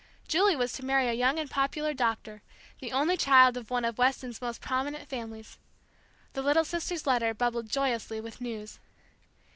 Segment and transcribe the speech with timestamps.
[0.27, 2.41] Julie was to marry a young and popular doctor,
[2.79, 5.59] the only child of one of Weston's most prominent families.
[6.33, 8.79] The little sister's letter bubbled joyously with news.